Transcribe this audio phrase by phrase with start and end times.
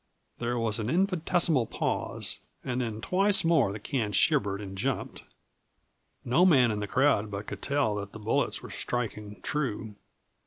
[0.39, 5.21] There was an infinitesimal pause, and then twice more the can shivered and jumped.
[6.25, 9.93] No man in the crowd but could tell that the bullets were striking true.